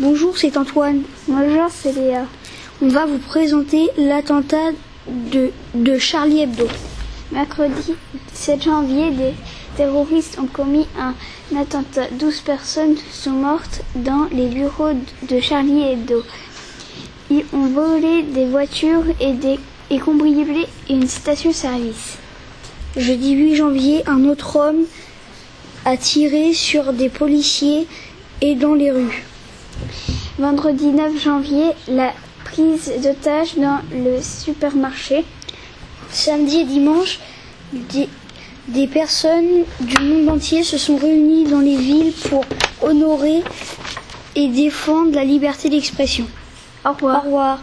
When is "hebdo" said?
6.40-6.66, 15.82-16.22